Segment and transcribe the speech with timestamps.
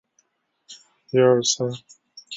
[0.03, 0.77] 客
[1.19, 2.27] 人点了四十三大披萨